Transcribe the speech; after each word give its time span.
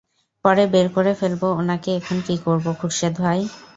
পরে 0.45 0.63
বের 0.73 0.87
করে 0.95 1.11
ফেলবো 1.19 1.47
উনাকে 1.59 1.89
এখন 1.99 2.17
কী 2.27 2.35
করবো, 2.45 2.69
খুরশেদ 2.79 3.13
ভাই? 3.21 3.39